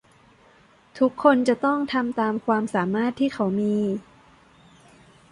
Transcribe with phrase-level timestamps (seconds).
[0.99, 3.77] ทุกคนจะต้องทำตามความสามารถที่เขามี